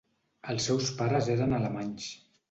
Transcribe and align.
Els 0.53 0.63
seus 0.69 0.87
pares 1.01 1.29
eren 1.33 1.53
alemanys. 1.59 2.09